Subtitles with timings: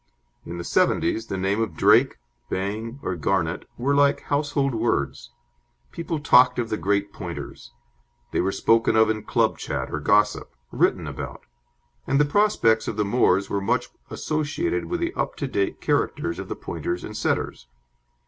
[0.47, 2.17] In the 'seventies the name of Drake,
[2.49, 5.29] Bang, or Garnet were like household words.
[5.91, 7.71] People talked of the great Pointers.
[8.31, 11.43] They were spoken of in club chat or gossip; written about;
[12.07, 16.39] and the prospects of the moors were much associated with the up to date characters
[16.39, 17.67] of the Pointers and Setters.